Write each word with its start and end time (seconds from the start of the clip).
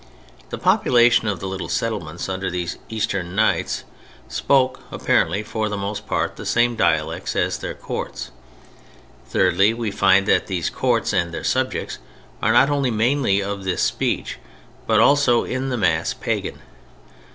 The 0.49 0.57
population 0.57 1.27
of 1.27 1.41
the 1.41 1.47
little 1.47 1.69
settlements 1.69 2.27
under 2.27 2.49
these 2.49 2.79
eastern 2.89 3.35
knights 3.35 3.83
spoke, 4.27 4.79
apparently, 4.91 5.43
for 5.43 5.69
the 5.69 5.77
most 5.77 6.07
part 6.07 6.37
the 6.37 6.43
same 6.47 6.75
dialects 6.75 7.35
as 7.35 7.59
their 7.59 7.75
courts. 7.75 8.31
Thirdly, 9.27 9.75
we 9.75 9.91
find 9.91 10.27
that 10.27 10.47
these 10.47 10.71
courts 10.71 11.13
and 11.13 11.31
their 11.31 11.43
subjects 11.43 11.99
are 12.41 12.51
not 12.51 12.71
only 12.71 12.89
mainly 12.89 13.43
of 13.43 13.63
this 13.63 13.83
speech, 13.83 14.39
but 14.87 14.99
also, 14.99 15.43
in 15.43 15.69
the 15.69 15.77
mass, 15.77 16.15
pagan. 16.15 16.57